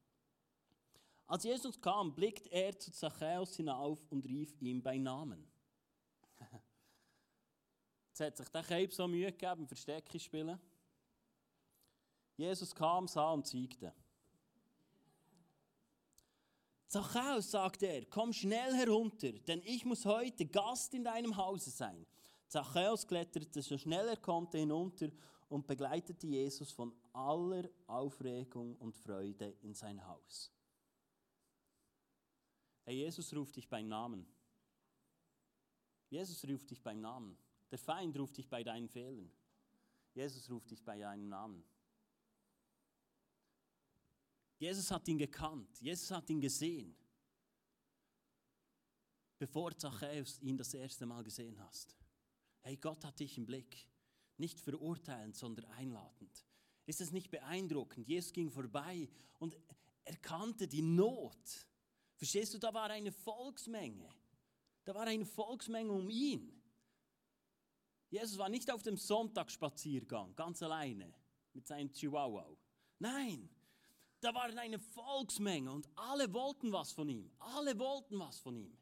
[1.26, 5.50] Als Jesus kam, blickte er zu Zachäus hinauf und rief ihm bei Namen.
[8.09, 10.61] Jetzt hat sich der Keib so Mühe gegeben, Verstecke spielen.
[12.37, 13.94] Jesus kam, sah und zeigte.
[16.88, 22.07] Zachäus, sagte er, komm schnell herunter, denn ich muss heute Gast in deinem Hause sein.
[22.54, 25.08] Zachäus kletterte so schnell er konnte hinunter
[25.48, 30.52] und begleitete Jesus von aller Aufregung und Freude in sein Haus.
[32.84, 34.24] Hey, Jesus ruft dich beim Namen.
[36.08, 37.36] Jesus ruft dich beim Namen.
[37.72, 39.28] Der Feind ruft dich bei deinen Fehlern.
[40.12, 41.64] Jesus ruft dich bei deinem Namen.
[44.60, 45.80] Jesus hat ihn gekannt.
[45.80, 46.96] Jesus hat ihn gesehen.
[49.40, 51.96] Bevor Zachäus ihn das erste Mal gesehen hast.
[52.64, 53.87] Hey, Gott hat dich im Blick.
[54.38, 56.46] Nicht verurteilend, sondern einladend.
[56.87, 58.09] Ist es nicht beeindruckend?
[58.09, 59.57] Jesus ging vorbei und
[60.05, 61.66] erkannte die Not.
[62.16, 64.09] Verstehst du, da war eine Volksmenge.
[64.85, 66.62] Da war eine Volksmenge um ihn.
[68.09, 71.12] Jesus war nicht auf dem Sonntagsspaziergang, ganz alleine,
[71.53, 72.48] mit seinem Chihuahua.
[72.98, 73.48] Nein,
[74.20, 77.31] da war eine Volksmenge und alle wollten was von ihm.
[77.38, 78.74] Alle wollten was von ihm.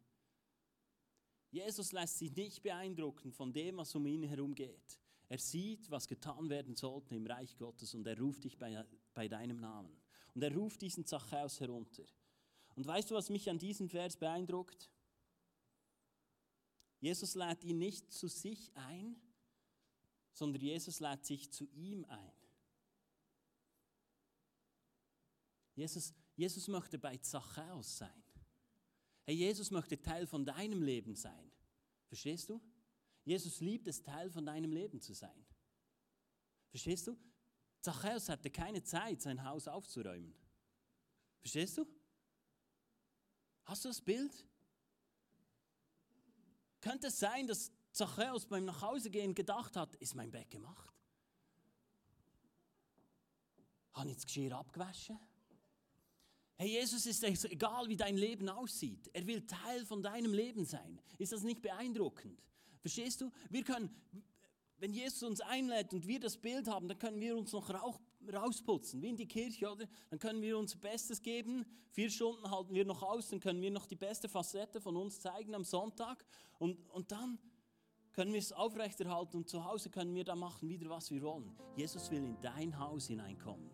[1.52, 4.98] Jesus lässt sich nicht beeindrucken von dem, was um ihn herum geht.
[5.28, 8.84] Er sieht, was getan werden sollte im Reich Gottes und er ruft dich bei,
[9.14, 9.94] bei deinem Namen.
[10.34, 12.04] Und er ruft diesen Zachäus herunter.
[12.74, 14.90] Und weißt du, was mich an diesem Vers beeindruckt?
[17.00, 19.16] Jesus lädt ihn nicht zu sich ein,
[20.32, 22.32] sondern Jesus lädt sich zu ihm ein.
[25.74, 28.22] Jesus, Jesus möchte bei Zachäus sein.
[29.24, 31.50] Hey, Jesus möchte Teil von deinem Leben sein.
[32.08, 32.60] Verstehst du?
[33.24, 35.46] Jesus liebt es, Teil von deinem Leben zu sein.
[36.70, 37.16] Verstehst du?
[37.80, 40.34] Zachäus hatte keine Zeit, sein Haus aufzuräumen.
[41.40, 41.86] Verstehst du?
[43.64, 44.46] Hast du das Bild?
[46.80, 50.92] Könnte es sein, dass Zachäus beim Nachhausegehen gedacht hat, ist mein Bett gemacht?
[53.92, 55.18] Habe ich das Geschirr abgewaschen?
[56.62, 59.10] Hey, Jesus ist egal, wie dein Leben aussieht.
[59.12, 61.00] Er will Teil von deinem Leben sein.
[61.18, 62.40] Ist das nicht beeindruckend?
[62.78, 63.32] Verstehst du?
[63.50, 63.90] Wir können,
[64.78, 67.68] wenn Jesus uns einlädt und wir das Bild haben, dann können wir uns noch
[68.32, 69.88] rausputzen, wie in die Kirche, oder?
[70.10, 71.66] Dann können wir unser Bestes geben.
[71.90, 75.18] Vier Stunden halten wir noch aus, dann können wir noch die beste Facette von uns
[75.18, 76.24] zeigen am Sonntag.
[76.60, 77.40] Und, und dann
[78.12, 81.58] können wir es aufrechterhalten und zu Hause können wir da machen wieder, was wir wollen.
[81.74, 83.68] Jesus will in dein Haus hineinkommen.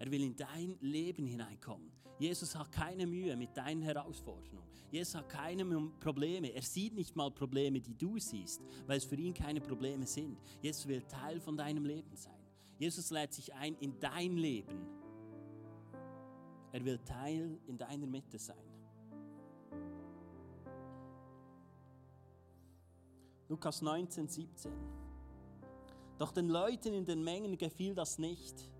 [0.00, 1.92] Er will in dein Leben hineinkommen.
[2.18, 4.64] Jesus hat keine Mühe mit deinen Herausforderungen.
[4.90, 5.64] Jesus hat keine
[6.00, 6.48] Probleme.
[6.54, 10.38] Er sieht nicht mal Probleme, die du siehst, weil es für ihn keine Probleme sind.
[10.62, 12.40] Jesus will Teil von deinem Leben sein.
[12.78, 14.86] Jesus lädt sich ein in dein Leben.
[16.72, 18.56] Er will Teil in deiner Mitte sein.
[23.48, 24.72] Lukas 19, 17.
[26.16, 28.70] Doch den Leuten in den Mengen gefiel das nicht.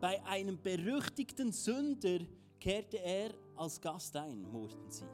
[0.00, 2.20] Bei einem berüchtigten Sünder
[2.58, 5.04] kehrte er als Gast ein, murrten sie.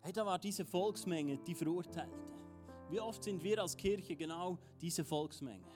[0.00, 2.18] Hey, da war diese Volksmenge, die verurteilte.
[2.90, 5.66] Wie oft sind wir als Kirche genau diese Volksmenge?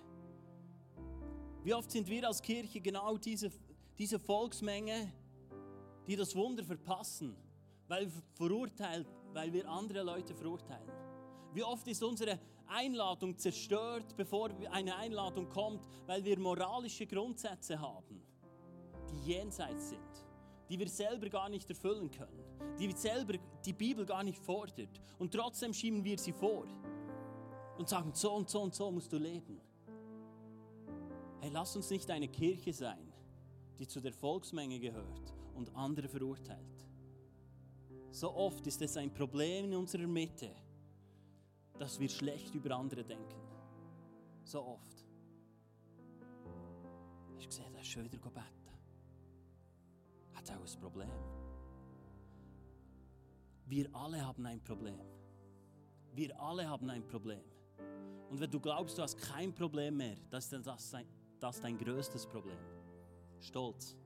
[1.63, 3.51] Wie oft sind wir als Kirche genau diese,
[3.97, 5.13] diese Volksmenge,
[6.07, 7.37] die das Wunder verpassen,
[7.87, 10.91] weil wir verurteilt, weil wir andere Leute verurteilen?
[11.55, 18.23] Wie oft ist unsere Einladung zerstört, bevor eine Einladung kommt, weil wir moralische Grundsätze haben?
[19.11, 20.27] die jenseits sind,
[20.69, 22.45] die wir selber gar nicht erfüllen können,
[22.79, 25.01] die selber die Bibel gar nicht fordert.
[25.19, 26.67] Und trotzdem schieben wir sie vor
[27.79, 29.61] und sagen, so und so und so musst du leben.
[31.41, 33.13] Hey, lass uns nicht eine Kirche sein,
[33.79, 36.87] die zu der Volksmenge gehört und andere verurteilt.
[38.11, 40.51] So oft ist es ein Problem in unserer Mitte,
[41.79, 43.41] dass wir schlecht über andere denken.
[44.45, 45.05] So oft.
[47.35, 48.59] Hast du gesehen, er ist schon wieder gebeten
[50.49, 51.11] hat auch ein Problem.
[53.67, 55.01] Wir alle haben ein Problem.
[56.15, 57.43] Wir alle haben ein Problem.
[58.31, 60.97] Und wenn du glaubst, du hast kein Problem mehr, das ist das,
[61.39, 62.59] das dein größtes Problem.
[63.41, 63.97] Stolz.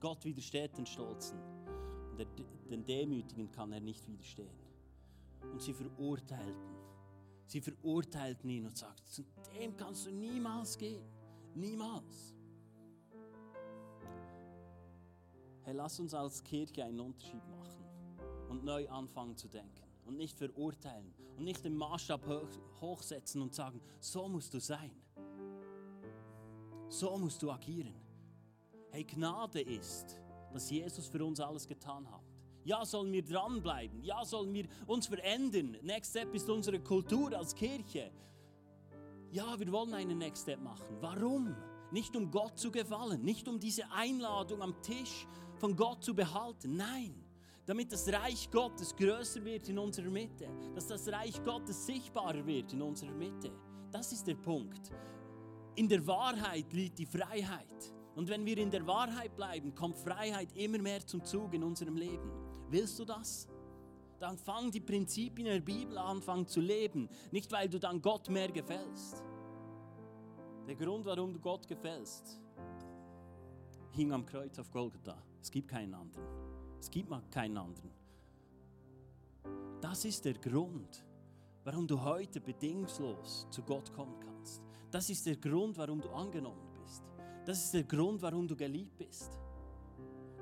[0.00, 1.38] Gott widersteht den Stolzen.
[2.10, 2.26] Und
[2.70, 4.56] den Demütigen kann er nicht widerstehen.
[5.52, 6.75] Und sie verurteilten.
[7.46, 11.04] Sie verurteilten ihn und sagten, zu dem kannst du niemals gehen.
[11.54, 12.36] Niemals.
[15.66, 17.84] hey, lass uns als Kirche einen Unterschied machen
[18.48, 22.22] und neu anfangen zu denken und nicht verurteilen und nicht den Maßstab
[22.80, 24.92] hochsetzen und sagen, so musst du sein.
[26.88, 27.96] So musst du agieren.
[28.92, 30.20] Hey, Gnade ist,
[30.52, 32.22] dass Jesus für uns alles getan hat.
[32.66, 34.02] Ja, sollen wir dranbleiben.
[34.02, 35.76] Ja, sollen wir uns verändern.
[35.82, 38.10] Next Step ist unsere Kultur als Kirche.
[39.30, 40.96] Ja, wir wollen einen Next Step machen.
[41.00, 41.54] Warum?
[41.92, 46.74] Nicht um Gott zu gefallen, nicht um diese Einladung am Tisch von Gott zu behalten.
[46.74, 47.14] Nein,
[47.66, 52.72] damit das Reich Gottes größer wird in unserer Mitte, dass das Reich Gottes sichtbarer wird
[52.72, 53.52] in unserer Mitte.
[53.92, 54.90] Das ist der Punkt.
[55.76, 57.94] In der Wahrheit liegt die Freiheit.
[58.16, 61.94] Und wenn wir in der Wahrheit bleiben, kommt Freiheit immer mehr zum Zug in unserem
[61.96, 62.45] Leben.
[62.70, 63.48] Willst du das?
[64.18, 67.08] Dann fang die Prinzipien der Bibel an, fang zu leben.
[67.30, 69.22] Nicht, weil du dann Gott mehr gefällst.
[70.66, 72.40] Der Grund, warum du Gott gefällst,
[73.92, 75.22] hing am Kreuz auf Golgatha.
[75.40, 76.26] Es gibt keinen anderen.
[76.80, 77.90] Es gibt keinen anderen.
[79.80, 81.04] Das ist der Grund,
[81.64, 84.62] warum du heute bedingungslos zu Gott kommen kannst.
[84.90, 87.02] Das ist der Grund, warum du angenommen bist.
[87.44, 89.38] Das ist der Grund, warum du geliebt bist.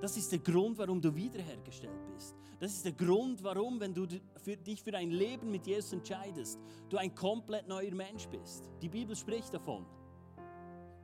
[0.04, 2.36] Das ist der Grund, warum du wiederhergestellt bist.
[2.60, 6.58] Das ist der Grund, warum, wenn du dich für ein Leben mit Jesus entscheidest,
[6.90, 8.70] du ein komplett neuer Mensch bist.
[8.82, 9.86] Die Bibel spricht davon.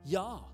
[0.05, 0.47] Ja,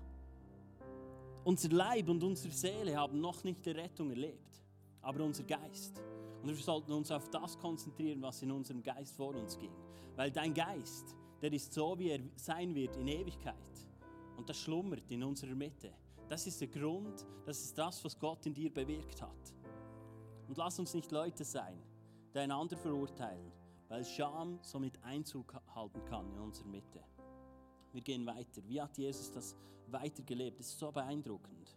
[1.44, 4.62] unser Leib und unsere Seele haben noch nicht die Rettung erlebt,
[5.02, 6.00] aber unser Geist.
[6.40, 9.76] Und wir sollten uns auf das konzentrieren, was in unserem Geist vor uns ging.
[10.16, 13.54] Weil dein Geist, der ist so, wie er sein wird in Ewigkeit.
[14.38, 15.92] Und das schlummert in unserer Mitte.
[16.28, 19.54] Das ist der Grund, das ist das, was Gott in dir bewirkt hat.
[20.46, 21.82] Und lass uns nicht Leute sein,
[22.34, 23.50] die einander verurteilen,
[23.88, 27.02] weil Scham somit Einzug halten kann in unserer Mitte.
[27.92, 28.62] Wir gehen weiter.
[28.66, 30.60] Wie hat Jesus das weitergelebt?
[30.60, 31.76] Das ist so beeindruckend.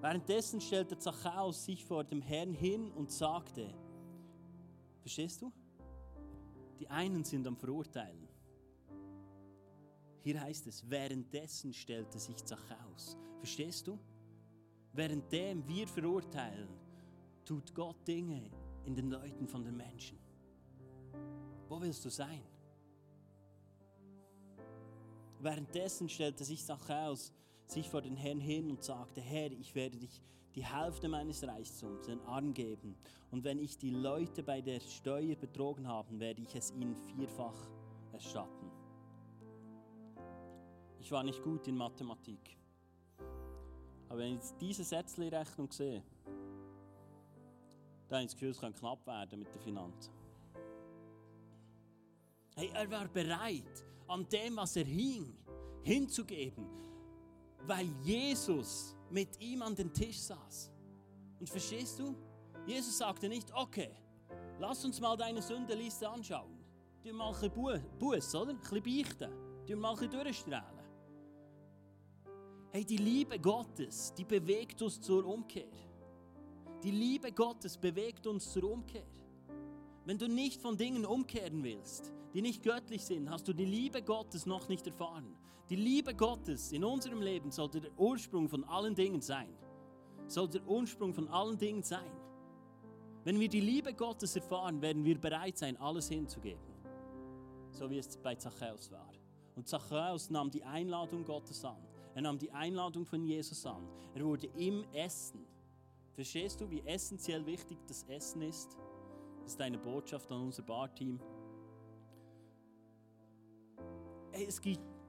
[0.00, 3.72] Währenddessen stellte Zachäus sich vor dem Herrn hin und sagte,
[5.00, 5.52] verstehst du?
[6.78, 8.29] Die einen sind am Verurteilen.
[10.22, 13.16] Hier heißt es, währenddessen stellte sich Zachäus.
[13.38, 13.98] Verstehst du?
[14.92, 16.68] Währenddem wir verurteilen,
[17.44, 18.50] tut Gott Dinge
[18.84, 20.18] in den Leuten von den Menschen.
[21.68, 22.42] Wo willst du sein?
[25.40, 27.32] Währenddessen stellte sich Zachäus
[27.66, 30.20] sich vor den Herrn hin und sagte, Herr, ich werde dich
[30.54, 32.96] die Hälfte meines Reichtums den Armen geben.
[33.30, 37.56] Und wenn ich die Leute bei der Steuer betrogen habe, werde ich es ihnen vierfach
[38.12, 38.59] erstatten.
[41.00, 42.56] Ich war nicht gut in Mathematik.
[44.08, 46.02] Aber wenn ich diese Sätzli-Rechnung sehe,
[48.08, 50.12] dann habe ich das Gefühl, es kann knapp werden mit den Finanzen.
[52.56, 55.34] Hey, er war bereit, an dem, was er hing,
[55.82, 56.66] hinzugeben,
[57.66, 60.70] weil Jesus mit ihm an den Tisch saß.
[61.38, 62.14] Und verstehst du?
[62.66, 63.90] Jesus sagte nicht, okay,
[64.58, 66.58] lass uns mal deine Sündenliste anschauen.
[67.02, 68.50] Du mal ein bisschen Buß, oder?
[68.50, 69.32] Ein bisschen beichten.
[69.66, 70.79] Du mal ein bisschen durchstrahlen.
[72.72, 75.72] Hey, die Liebe Gottes, die bewegt uns zur Umkehr.
[76.84, 79.06] Die Liebe Gottes bewegt uns zur Umkehr.
[80.04, 84.02] Wenn du nicht von Dingen umkehren willst, die nicht göttlich sind, hast du die Liebe
[84.02, 85.36] Gottes noch nicht erfahren.
[85.68, 89.52] Die Liebe Gottes in unserem Leben sollte der Ursprung von allen Dingen sein.
[90.28, 92.12] Sollte der Ursprung von allen Dingen sein.
[93.24, 96.62] Wenn wir die Liebe Gottes erfahren, werden wir bereit sein, alles hinzugeben.
[97.72, 99.10] So wie es bei Zachäus war.
[99.56, 101.84] Und Zachäus nahm die Einladung Gottes an.
[102.14, 103.88] Er nahm die Einladung von Jesus an.
[104.14, 105.46] Er wurde im Essen.
[106.12, 108.76] Verstehst du, wie essentiell wichtig das Essen ist?
[109.42, 111.20] Das ist eine Botschaft an unser Barteam.
[114.32, 114.60] Es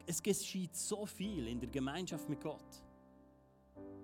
[0.05, 2.83] es geschieht so viel in der Gemeinschaft mit Gott.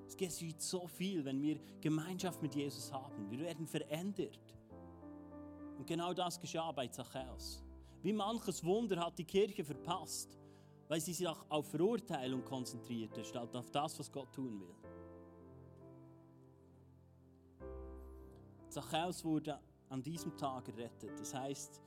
[0.08, 3.30] Es geschieht so viel, wenn wir Gemeinschaft mit Jesus haben.
[3.30, 4.40] Wir werden verändert.
[5.78, 7.64] Und genau das geschah bei Zachäus.
[8.02, 10.38] Wie manches Wunder hat die Kirche verpasst,
[10.88, 14.76] weil sie sich auf Verurteilung konzentrierte, statt auf das, was Gott tun will.
[18.70, 21.20] Zachäus wurde an diesem Tag gerettet.
[21.20, 21.82] Das heißt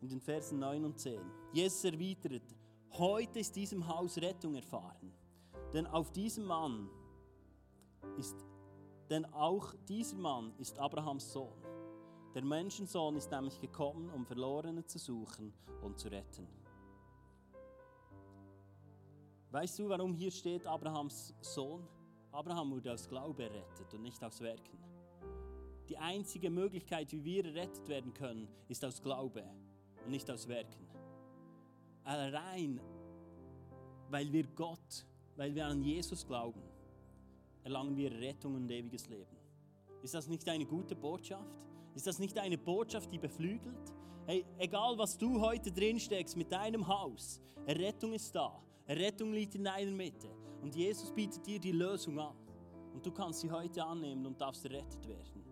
[0.00, 1.20] in den Versen 9 und 10.
[1.52, 2.54] Jesus erwidert,
[2.98, 5.14] Heute ist diesem Haus Rettung erfahren.
[5.72, 6.90] Denn auf diesem Mann
[8.18, 8.36] ist,
[9.08, 11.56] denn auch dieser Mann ist Abrahams Sohn.
[12.34, 16.46] Der Menschensohn ist nämlich gekommen, um Verlorene zu suchen und zu retten.
[19.52, 21.86] Weißt du, warum hier steht Abrahams Sohn?
[22.32, 24.78] Abraham wurde aus Glaube errettet und nicht aus Werken.
[25.88, 29.44] Die einzige Möglichkeit, wie wir errettet werden können, ist aus Glaube
[30.04, 30.92] und nicht aus Werken
[32.04, 32.80] allein,
[34.10, 36.62] weil wir Gott, weil wir an Jesus glauben,
[37.64, 39.36] erlangen wir Rettung und ewiges Leben.
[40.02, 41.46] Ist das nicht eine gute Botschaft?
[41.94, 43.92] Ist das nicht eine Botschaft, die beflügelt?
[44.26, 48.60] Hey, egal was du heute drin steckst mit deinem Haus, Errettung ist da.
[48.86, 50.28] Errettung liegt in deiner Mitte.
[50.60, 52.36] Und Jesus bietet dir die Lösung an.
[52.92, 55.42] Und du kannst sie heute annehmen und darfst errettet werden.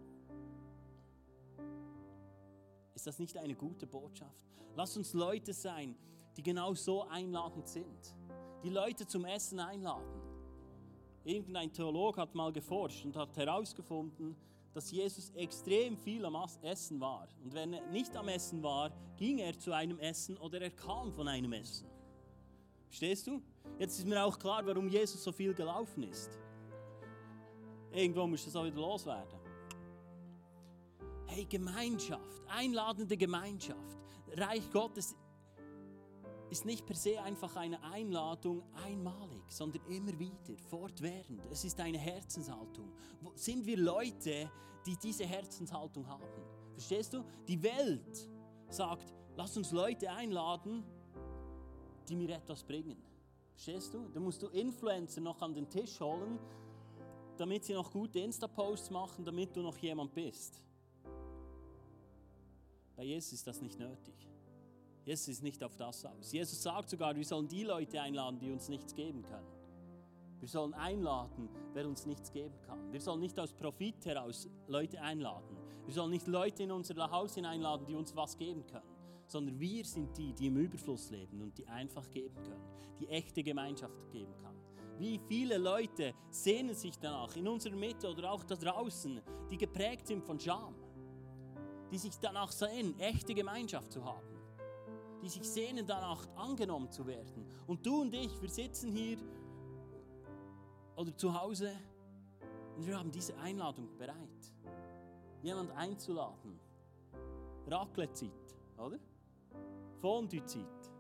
[2.95, 4.45] Ist das nicht eine gute Botschaft?
[4.77, 5.97] Lass uns Leute sein,
[6.37, 8.15] die genau so einladend sind.
[8.63, 10.21] Die Leute zum Essen einladen.
[11.25, 14.37] Irgendein Theolog hat mal geforscht und hat herausgefunden,
[14.73, 17.29] dass Jesus extrem viel am Essen war.
[17.43, 21.13] Und wenn er nicht am Essen war, ging er zu einem Essen oder er kam
[21.13, 21.90] von einem Essen.
[22.91, 23.41] Verstehst du?
[23.79, 26.29] Jetzt ist mir auch klar, warum Jesus so viel gelaufen ist.
[27.93, 29.39] Irgendwo muss das auch wieder loswerden.
[31.27, 33.97] Hey, Gemeinschaft, einladende Gemeinschaft.
[34.37, 35.15] Reich Gottes
[36.51, 41.47] ist nicht per se einfach eine Einladung einmalig, sondern immer wieder, fortwährend.
[41.49, 42.93] Es ist eine Herzenshaltung.
[43.37, 44.51] Sind wir Leute,
[44.85, 46.25] die diese Herzenshaltung haben?
[46.73, 47.25] Verstehst du?
[47.47, 48.29] Die Welt
[48.69, 50.85] sagt, lass uns Leute einladen,
[52.11, 52.97] die mir etwas bringen.
[53.53, 54.09] Verstehst du?
[54.13, 56.39] Da musst du Influencer noch an den Tisch holen,
[57.37, 60.61] damit sie noch gute Insta-Posts machen, damit du noch jemand bist.
[62.97, 64.27] Bei Jesus ist das nicht nötig.
[65.05, 66.33] Jesus ist nicht auf das aus.
[66.33, 69.47] Jesus sagt sogar, wir sollen die Leute einladen, die uns nichts geben können.
[70.41, 72.93] Wir sollen einladen, wer uns nichts geben kann.
[72.93, 75.57] Wir sollen nicht aus Profit heraus Leute einladen.
[75.85, 78.89] Wir sollen nicht Leute in unser Haus hineinladen, die uns was geben können,
[79.31, 82.65] sondern wir sind die, die im Überfluss leben und die einfach geben können,
[82.99, 84.57] die echte Gemeinschaft geben kann.
[84.99, 89.21] Wie viele Leute sehnen sich danach in unserer Mitte oder auch da draußen,
[89.51, 90.75] die geprägt sind von Scham,
[91.91, 94.41] die sich danach sehen, echte Gemeinschaft zu haben
[95.23, 97.47] die sich sehnen danach, angenommen zu werden.
[97.67, 99.19] Und du und ich, wir sitzen hier
[100.97, 101.73] oder zu Hause
[102.77, 104.53] und wir haben diese Einladung bereit,
[105.43, 106.59] jemand einzuladen.
[107.67, 108.99] Raclette-Zeit, oder?
[110.01, 110.91] Fondue-Zeit.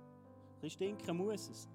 [0.63, 1.69] Ein stinken muss es.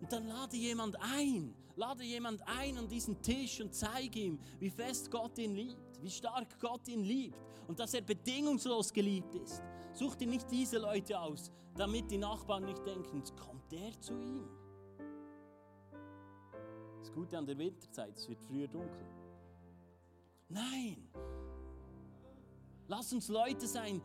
[0.00, 4.70] Und dann lade jemand ein, lade jemand ein an diesen Tisch und zeige ihm, wie
[4.70, 9.62] fest Gott ihn liebt, wie stark Gott ihn liebt und dass er bedingungslos geliebt ist.
[9.92, 14.48] Such dir nicht diese Leute aus, damit die Nachbarn nicht denken, kommt der zu ihm.
[17.00, 19.06] Das Gute an der Winterzeit, es wird früher dunkel.
[20.48, 21.08] Nein,
[22.86, 24.00] lass uns Leute sein,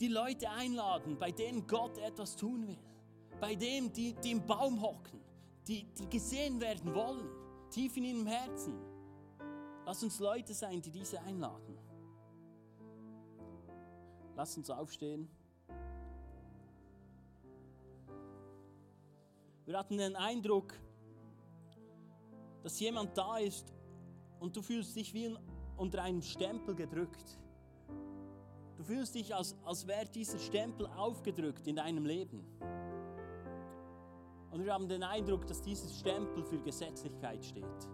[0.00, 2.78] die Leute einladen, bei denen Gott etwas tun will
[3.40, 5.20] bei dem, die, die im Baum hocken,
[5.66, 7.28] die, die gesehen werden wollen,
[7.70, 8.74] tief in ihrem Herzen.
[9.84, 11.78] Lass uns Leute sein, die diese einladen.
[14.36, 15.28] Lass uns aufstehen.
[19.64, 20.74] Wir hatten den Eindruck,
[22.62, 23.72] dass jemand da ist
[24.40, 25.34] und du fühlst dich wie
[25.76, 27.38] unter einem Stempel gedrückt.
[28.78, 32.46] Du fühlst dich, als, als wäre dieser Stempel aufgedrückt in deinem Leben.
[34.52, 37.88] Und wir haben den Eindruck, dass dieses Stempel für Gesetzlichkeit steht.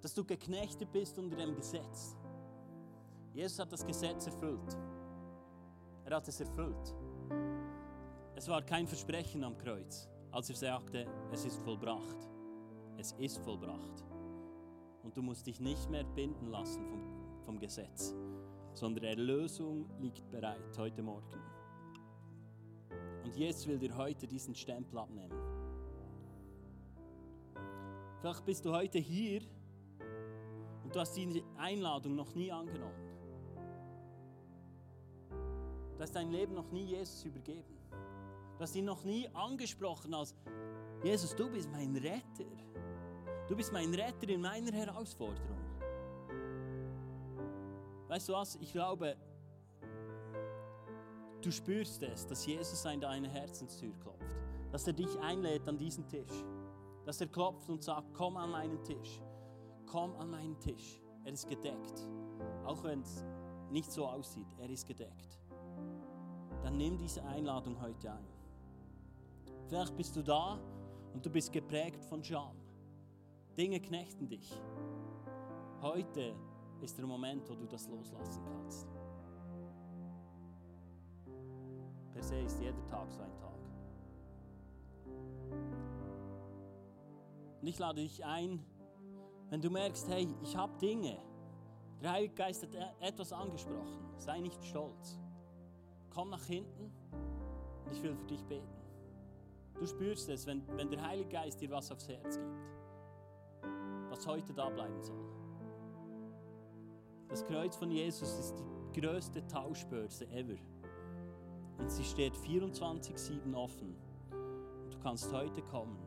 [0.00, 2.16] Dass du geknechtet bist unter dem Gesetz.
[3.34, 4.78] Jesus hat das Gesetz erfüllt.
[6.06, 6.94] Er hat es erfüllt.
[8.34, 12.30] Es war kein Versprechen am Kreuz, als er sagte, es ist vollbracht.
[12.96, 14.04] Es ist vollbracht.
[15.02, 18.14] Und du musst dich nicht mehr binden lassen vom, vom Gesetz,
[18.76, 21.40] sondern Erlösung liegt bereit heute Morgen.
[23.24, 25.34] Und Jesus will dir heute diesen Stempel abnehmen.
[28.20, 29.40] Vielleicht bist du heute hier
[30.84, 33.06] und du hast diese Einladung noch nie angenommen.
[35.96, 37.78] Du hast dein Leben noch nie Jesus übergeben.
[38.56, 40.34] Du hast ihn noch nie angesprochen als
[41.02, 42.44] Jesus, du bist mein Retter.
[43.48, 45.65] Du bist mein Retter in meiner Herausforderung.
[48.08, 48.56] Weißt du was?
[48.56, 49.16] Ich glaube,
[51.46, 54.26] Du spürst es, dass Jesus an deine Herzenstür klopft.
[54.72, 56.44] Dass er dich einlädt an diesen Tisch.
[57.04, 59.22] Dass er klopft und sagt, komm an meinen Tisch.
[59.86, 61.00] Komm an meinen Tisch.
[61.24, 62.08] Er ist gedeckt.
[62.64, 63.24] Auch wenn es
[63.70, 65.38] nicht so aussieht, er ist gedeckt.
[66.64, 68.26] Dann nimm diese Einladung heute ein.
[69.68, 70.58] Vielleicht bist du da
[71.14, 72.56] und du bist geprägt von Scham.
[73.56, 74.52] Dinge knechten dich.
[75.80, 76.34] Heute
[76.80, 78.86] ist der Moment, wo du das loslassen kannst.
[82.12, 83.52] Per se ist jeder Tag so ein Tag.
[87.60, 88.64] Und ich lade dich ein,
[89.50, 91.18] wenn du merkst, hey, ich habe Dinge,
[92.02, 95.18] der Heilige Geist hat e- etwas angesprochen, sei nicht stolz.
[96.10, 96.92] Komm nach hinten
[97.84, 98.76] und ich will für dich beten.
[99.74, 102.56] Du spürst es, wenn, wenn der Heilige Geist dir was aufs Herz gibt,
[104.10, 105.25] was heute da bleiben soll.
[107.28, 108.54] Das Kreuz von Jesus ist
[108.94, 110.56] die größte Tauschbörse ever.
[111.78, 113.96] Und sie steht 24-7 offen.
[114.30, 115.98] Und du kannst heute kommen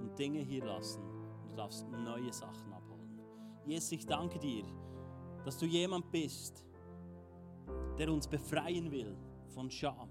[0.00, 1.02] und Dinge hier lassen.
[1.42, 3.20] Und du darfst neue Sachen abholen.
[3.64, 4.64] Jesus, ich danke dir,
[5.44, 6.64] dass du jemand bist,
[7.98, 9.16] der uns befreien will
[9.48, 10.10] von Scham,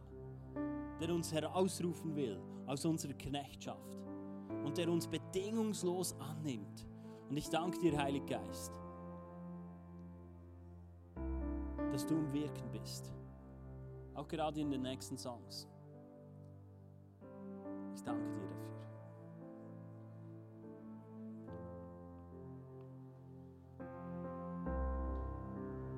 [1.00, 3.98] der uns herausrufen will aus unserer Knechtschaft
[4.64, 6.86] und der uns bedingungslos annimmt.
[7.30, 8.80] Und ich danke dir, Heiliger Geist,
[11.96, 13.10] dass du im Wirken bist.
[14.16, 15.66] Auch gerade in den nächsten Songs.
[17.96, 18.65] Ich danke dir.